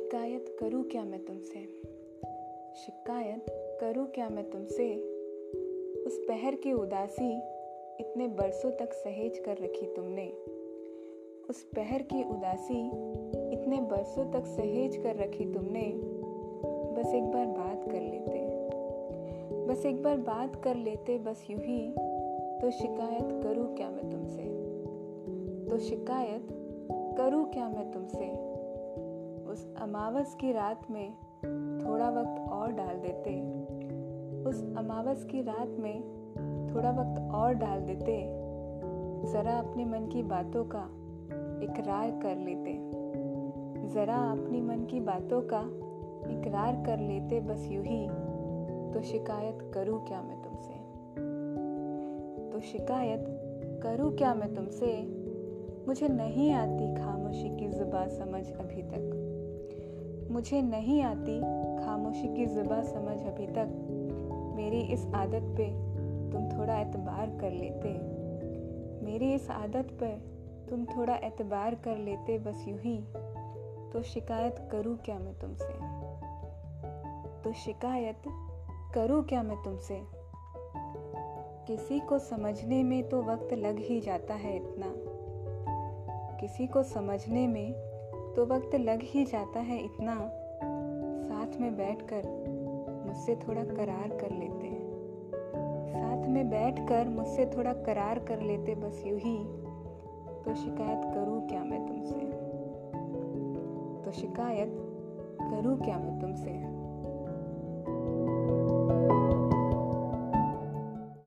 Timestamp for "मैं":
1.04-1.24, 4.28-4.50, 23.90-24.10, 27.68-27.92, 50.22-50.42, 54.34-54.54, 75.18-75.38, 79.42-79.62, 101.64-101.86, 105.98-106.20